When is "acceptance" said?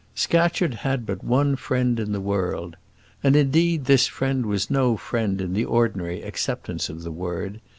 6.23-6.89